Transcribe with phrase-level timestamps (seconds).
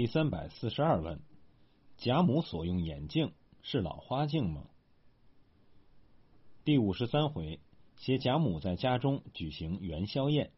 [0.00, 1.20] 第三百四十二问：
[1.98, 4.64] 贾母所用眼镜是老花镜吗？
[6.64, 7.60] 第五十三回，
[7.98, 10.52] 写贾母在家中举行元宵宴，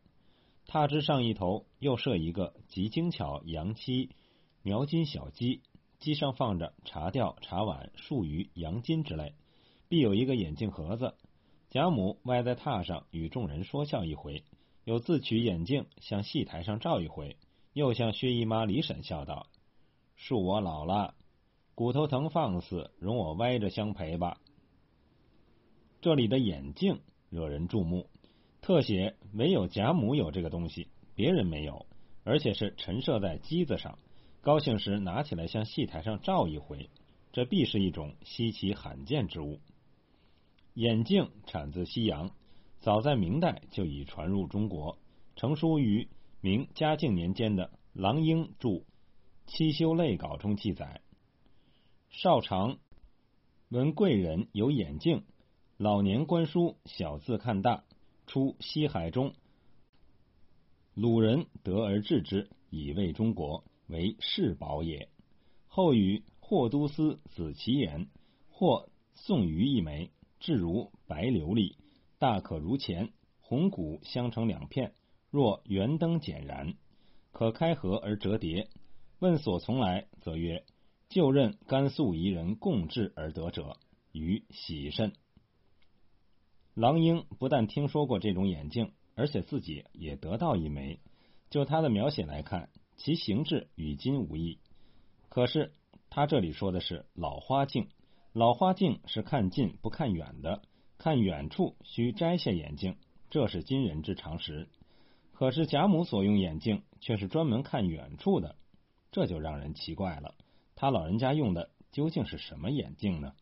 [0.68, 4.10] 榻之上一头又设一个极精巧洋漆
[4.62, 5.62] 描金小鸡，
[5.98, 9.34] 鸡上放着茶吊、茶碗、数鱼、洋金之类，
[9.88, 11.16] 必有一个眼镜盒子。
[11.68, 14.44] 贾母歪在榻上与众人说笑一回，
[14.84, 17.36] 又自取眼镜向戏台上照一回。
[17.72, 19.46] 又向薛姨妈、李婶笑道
[20.18, 21.14] ：“恕我老了，
[21.74, 24.38] 骨头疼放肆，容我歪着相陪吧。”
[26.02, 28.10] 这里的眼镜惹人注目，
[28.60, 31.86] 特写唯有贾母有这个东西，别人没有，
[32.24, 33.98] 而且是陈设在机子上，
[34.42, 36.90] 高兴时拿起来向戏台上照一回，
[37.32, 39.60] 这必是一种稀奇罕见之物。
[40.74, 42.30] 眼镜产自西洋，
[42.80, 44.98] 早在明代就已传入中国，
[45.36, 46.08] 成书于。
[46.44, 48.68] 明嘉靖年间的郎英著
[49.46, 51.00] 《七修类稿》中记载：
[52.10, 52.78] 少长
[53.68, 55.22] 闻贵人有眼镜，
[55.76, 57.84] 老年观书，小字看大，
[58.26, 59.34] 出西海中，
[60.94, 65.10] 鲁人得而治之，以为中国为世宝也。
[65.68, 68.08] 后与霍都司子其言，
[68.50, 71.76] 或送于一枚，至如白琉璃，
[72.18, 74.92] 大可如钱，红骨相成两片。
[75.32, 76.74] 若圆灯简然，
[77.32, 78.68] 可开合而折叠。
[79.18, 80.62] 问所从来，则曰：
[81.08, 83.78] 就任甘肃彝人共制而得者，
[84.12, 85.14] 于喜甚。
[86.74, 91.00] 郎英不但听说过这种眼镜，而且自己也得到一枚。
[91.48, 92.68] 就他的描写来看，
[92.98, 94.58] 其形制与今无异。
[95.30, 95.72] 可是
[96.10, 97.88] 他这里说的是老花镜，
[98.34, 100.60] 老花镜是看近不看远的，
[100.98, 102.98] 看远处需摘下眼镜，
[103.30, 104.68] 这是今人之常识。
[105.42, 108.54] 可是贾母所用眼镜却是专门看远处的，
[109.10, 110.36] 这就让人奇怪了。
[110.76, 113.32] 他老人家用的究竟是什么眼镜呢？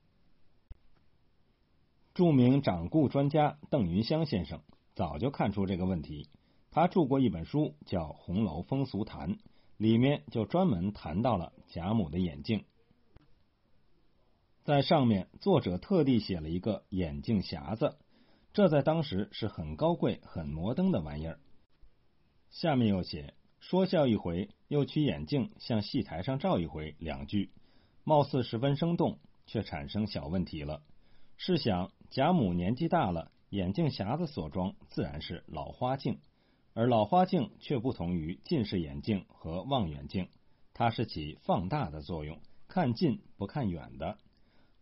[2.15, 4.63] 著名掌故专家邓云香先生
[4.95, 6.31] 早就看出这个问题，
[6.71, 9.35] 他著过一本书叫《红楼风俗谈》，
[9.77, 12.65] 里面就专门谈到了贾母的眼镜，
[14.65, 17.99] 在上面作者特地写了一个眼镜匣子，
[18.55, 21.39] 这在当时是很高贵、很摩登的玩意儿。
[22.51, 27.51] 下面又写说笑一回，又取眼镜向戏台上照一回，两句
[28.05, 30.83] 貌似十分生动，却产生小问题了。
[31.37, 36.19] 试想贾母年纪大了，眼镜匣子所装自然是老花镜，
[36.75, 40.29] 而老花镜却不同于近视眼镜和望远镜，
[40.75, 44.19] 它是起放大的作用，看近不看远的。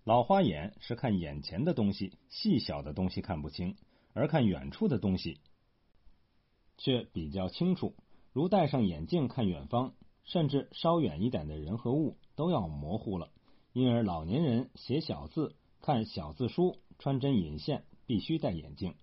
[0.05, 3.77] 老花眼是看眼前的东西，细小的东西看不清，
[4.15, 5.39] 而看远处的东西。
[6.79, 7.95] 却比较清楚，
[8.33, 9.93] 如戴上眼镜看远方，
[10.25, 13.29] 甚至稍远一点的人和物都要模糊了。
[13.75, 18.95] 因而老年人写小字、看小字书、穿针引线，必须戴眼镜。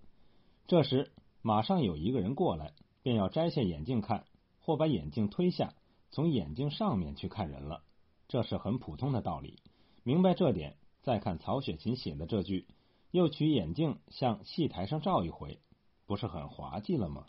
[0.68, 4.26] 这时马上有一个人过来，便要摘下眼镜看，
[4.60, 5.76] 或把眼镜推下，
[6.10, 7.84] 从眼镜上面去看人了。
[8.28, 9.60] 这是很普通的道理。
[10.04, 12.68] 明白这点，再看曹雪芹写的这句，
[13.12, 15.60] 又取眼镜向戏台上照一回，
[16.08, 17.26] 不是很滑稽了吗？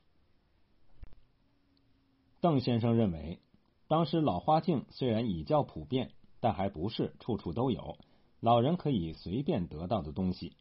[2.41, 3.41] 邓先生认为，
[3.89, 7.99] 当时老花镜虽然已较普遍，但还不是处处都有，
[8.41, 10.57] 老人可以随便得到的东西。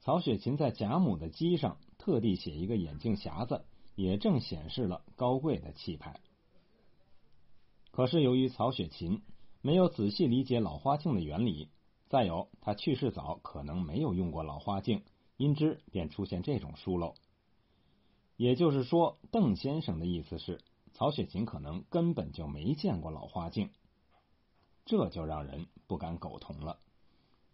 [0.00, 6.20] 曹雪芹在贾母的机上特地写一个眼镜匣子，也正显示了高贵的气派。
[7.92, 9.22] 可是由于曹雪芹
[9.60, 11.68] 没有仔细理解老花镜的原理，
[12.08, 15.02] 再有他去世早，可能没有用过老花镜，
[15.36, 17.14] 因之便出现这种疏漏。
[18.36, 20.60] 也就是说，邓先生的意思是。
[21.02, 23.70] 曹雪芹可能根本就没见过老花镜，
[24.84, 26.78] 这就让人不敢苟同了。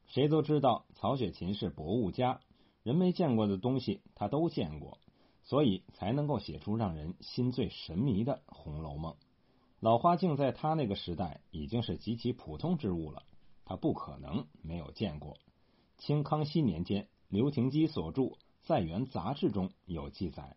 [0.07, 2.43] 谁都知道曹雪芹是博物家，
[2.83, 4.99] 人没见过的东西他都见过，
[5.45, 9.13] 所以才能够写出让人心醉神迷的《红楼梦》。
[9.81, 13.23] 老花镜在他那个时代已经是极其普通之物了，
[13.65, 15.39] 他不可能没有见过。
[15.97, 18.23] 清康熙年间，刘廷基所著
[18.65, 20.55] 《在元杂志》中有记载。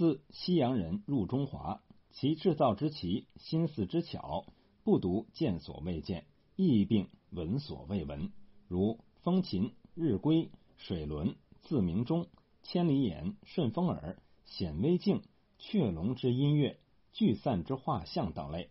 [0.00, 4.46] 自西洋人入中华，其制造之奇，心思之巧，
[4.82, 6.24] 不独见所未见，
[6.56, 8.32] 亦并闻所未闻。
[8.66, 12.28] 如风琴、日归、水轮、自鸣钟、
[12.62, 14.16] 千里眼、顺风耳、
[14.46, 15.20] 显微镜、
[15.58, 16.80] 雀龙之音乐、
[17.12, 18.70] 聚散之画像等类，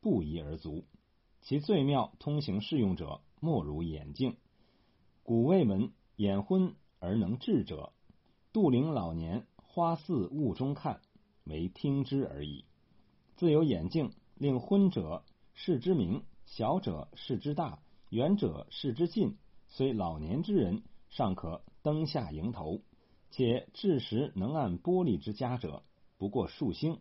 [0.00, 0.84] 不一而足。
[1.40, 4.36] 其最妙通行适用者，莫如眼镜。
[5.24, 7.92] 古未闻眼昏而能治者，
[8.52, 9.48] 杜陵老年。
[9.72, 11.00] 花似雾中看，
[11.44, 12.64] 为听之而已。
[13.36, 15.24] 自有眼镜，令昏者
[15.54, 19.36] 视之明，小者视之大，远者视之近。
[19.68, 22.82] 虽老年之人，尚可灯下迎头。
[23.30, 25.84] 且至时能按玻璃之家者，
[26.18, 26.98] 不过数星。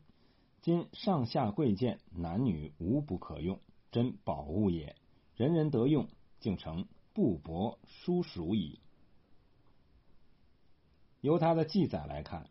[0.62, 3.60] 今上下贵贱，男女无不可用，
[3.92, 4.96] 真宝物也。
[5.36, 6.08] 人人得用，
[6.40, 8.80] 竟成布帛书属矣。
[11.22, 12.50] 由他的记载来看，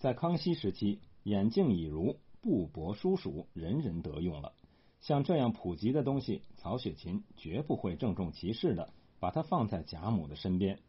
[0.00, 4.54] 在康熙时期，眼镜已如布帛书属，人人得用了。
[5.00, 10.76] 像这样普及的东西，曹雪芹绝不会郑重其事的把它放在贾母的身边。《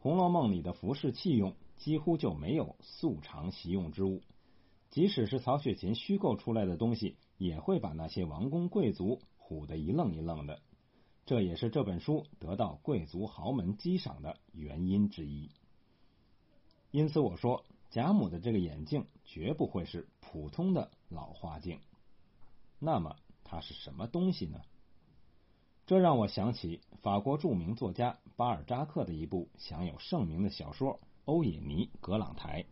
[0.00, 1.54] 红楼梦》里的服饰器用。
[1.76, 4.20] 几乎就没有素常习用之物，
[4.90, 10.60] 即使是曹雪芹虚构出来的东西，也会把那些王公贵族唬得一愣一愣的。
[11.24, 15.48] 这也是这本书得到贵族豪门激赏的原因之一。
[16.90, 21.80] 因此，我说贾母的这个眼镜绝不会是普通的老花镜。
[22.78, 24.60] 那么，它是什么东西呢？
[25.86, 31.00] 这让我想起法国著名作家巴尔扎克的一部享有盛名的小说。
[31.26, 32.64] 欧也尼·格朗台，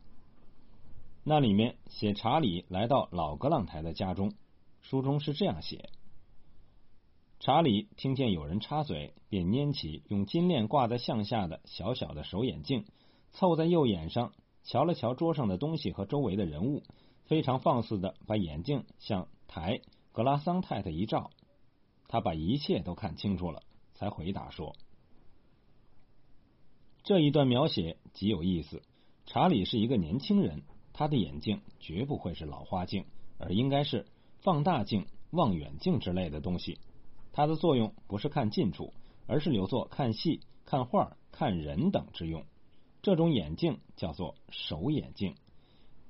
[1.23, 4.33] 那里面写查理来到老格朗台的家中，
[4.81, 5.91] 书中是这样写：
[7.39, 12.85] 查理听见有人插嘴，便拈起用金链挂在向下的小小的手眼镜，
[13.31, 14.33] 凑在右眼上，
[14.65, 16.83] 瞧了瞧桌上的东西和周围的人物，
[17.25, 19.81] 非常放肆的把眼镜向台
[20.13, 21.31] 格拉桑太太一照，
[22.09, 23.63] 他把一切都看清楚了，
[23.95, 24.75] 才回答说。
[27.03, 28.83] 这一段描写极有意思。
[29.25, 30.63] 查理是一个年轻人，
[30.95, 33.05] 他的眼镜绝不会是老花镜，
[33.39, 34.07] 而应该是
[34.41, 36.79] 放大镜、望远镜之类的东西。
[37.31, 38.95] 它的作用不是看近处，
[39.27, 42.47] 而是留作看戏、看画、看人等之用。
[43.09, 45.35] 这种眼镜叫做手眼镜，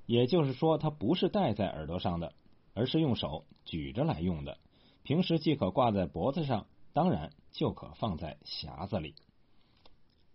[0.04, 2.34] 也就是说，它不是戴在耳朵上的，
[2.74, 4.58] 而是用手举着来用的。
[5.04, 9.14] 平时既可挂在脖子上，当然就可放在匣子里。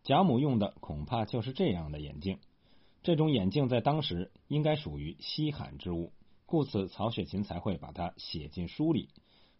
[0.03, 2.39] 贾母用的恐怕就是这样的眼镜，
[3.01, 6.13] 这种眼镜在当时应该属于稀罕之物，
[6.45, 9.09] 故此曹雪芹才会把它写进书里。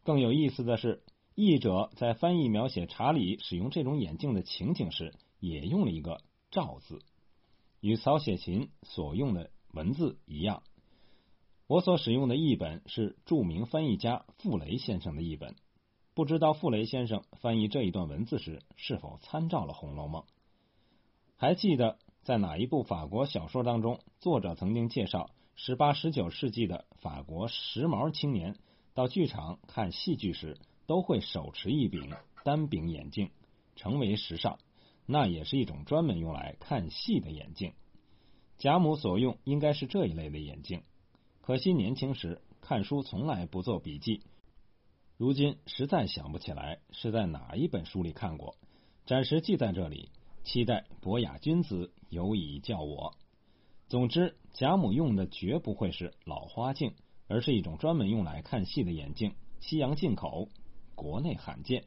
[0.04, 1.04] 更有意思的是，
[1.36, 6.22] 译者在翻译描写查理使用这种眼镜的情景时，也用了一个
[6.54, 7.02] “照”字，
[7.82, 10.64] 与曹雪芹所用的文字一样。
[11.66, 15.56] 我所使用的译本是著名翻译家傅雷先生的译本。
[16.14, 20.22] 不知道傅雷先生翻译这一段文字时是否参照了《红楼梦》？
[21.38, 28.56] 还记得在哪一部法国小说当中，作者曾经介绍十八、十九世纪的法国时髦青年
[28.94, 32.12] 到剧场看戏剧时都会手持一柄
[32.44, 33.32] 单柄眼镜，
[33.76, 34.60] 成为时尚。
[35.06, 37.74] 那也是一种专门用来看戏的眼镜。
[38.58, 40.84] 贾母所用应该是这一类的眼镜，
[41.42, 44.22] 可惜年轻时看书从来不做笔记。
[45.18, 48.56] 如今实在想不起来是在哪一本书里看过，
[49.06, 50.10] 暂时记在这里。
[50.44, 53.14] 期待博雅君子有以教我。
[53.88, 56.96] 总之，贾母用的绝不会是老花镜，
[57.30, 60.50] 而是一种专门用来看戏的眼镜，西洋进口，
[60.96, 61.86] 国内罕见。